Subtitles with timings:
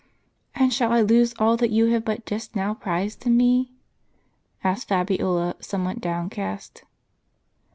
[0.55, 3.71] "And shall I lose all that you have but just now prized in me?"
[4.63, 6.83] asked Fabiola, somewhat downcast.